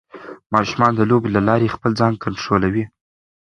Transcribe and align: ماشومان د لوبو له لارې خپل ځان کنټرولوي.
ماشومان 0.53 0.91
د 0.95 1.01
لوبو 1.09 1.27
له 1.35 1.41
لارې 1.47 1.73
خپل 1.75 1.91
ځان 1.99 2.13
کنټرولوي. 2.23 2.83